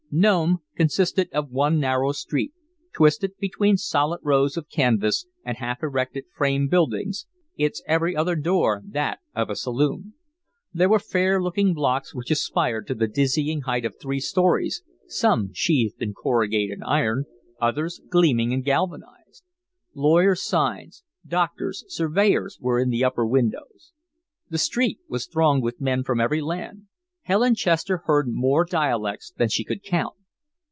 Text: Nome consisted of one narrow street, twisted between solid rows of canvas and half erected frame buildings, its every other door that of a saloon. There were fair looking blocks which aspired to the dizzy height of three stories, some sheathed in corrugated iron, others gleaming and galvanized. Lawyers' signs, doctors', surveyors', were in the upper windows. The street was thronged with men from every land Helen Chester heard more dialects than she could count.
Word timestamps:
Nome 0.13 0.57
consisted 0.75 1.29
of 1.31 1.51
one 1.51 1.79
narrow 1.79 2.11
street, 2.11 2.51
twisted 2.91 3.37
between 3.37 3.77
solid 3.77 4.19
rows 4.25 4.57
of 4.57 4.67
canvas 4.67 5.25
and 5.45 5.55
half 5.55 5.81
erected 5.81 6.25
frame 6.35 6.67
buildings, 6.67 7.27
its 7.55 7.81
every 7.87 8.13
other 8.13 8.35
door 8.35 8.81
that 8.85 9.19
of 9.33 9.49
a 9.49 9.55
saloon. 9.55 10.15
There 10.73 10.89
were 10.89 10.99
fair 10.99 11.41
looking 11.41 11.73
blocks 11.73 12.13
which 12.13 12.29
aspired 12.29 12.87
to 12.87 12.93
the 12.93 13.07
dizzy 13.07 13.57
height 13.59 13.85
of 13.85 13.95
three 14.01 14.19
stories, 14.19 14.83
some 15.07 15.53
sheathed 15.53 16.01
in 16.01 16.13
corrugated 16.13 16.79
iron, 16.85 17.23
others 17.61 18.01
gleaming 18.09 18.51
and 18.51 18.65
galvanized. 18.65 19.45
Lawyers' 19.95 20.43
signs, 20.43 21.05
doctors', 21.25 21.85
surveyors', 21.87 22.59
were 22.59 22.81
in 22.81 22.89
the 22.89 23.01
upper 23.05 23.25
windows. 23.25 23.93
The 24.49 24.57
street 24.57 24.99
was 25.07 25.25
thronged 25.27 25.63
with 25.63 25.79
men 25.79 26.03
from 26.03 26.19
every 26.19 26.41
land 26.41 26.87
Helen 27.25 27.53
Chester 27.53 28.01
heard 28.05 28.27
more 28.27 28.65
dialects 28.65 29.31
than 29.37 29.47
she 29.47 29.63
could 29.63 29.83
count. 29.83 30.15